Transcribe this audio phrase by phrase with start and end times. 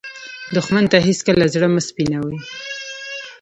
[0.55, 2.37] دښمن ته هېڅکله زړه مه سپينوې